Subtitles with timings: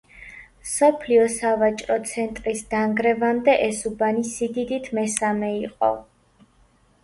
[0.61, 5.95] მსოფლიო სავაჭრო ცენტრის დანგრევამდე ეს უბანი სიდიდით მესამე იყო.